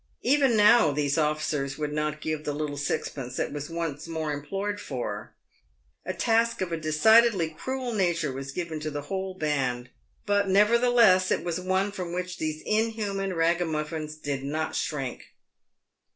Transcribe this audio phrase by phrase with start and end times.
[0.23, 4.81] Even now these officers would not give the "little sixpence" that was once more implored
[4.81, 5.31] for.
[6.07, 9.89] A task of a decidedly cruel nature was given to the whole band,
[10.25, 15.21] but nevertheless it was one from which these inhuman raga muffins did not shrink.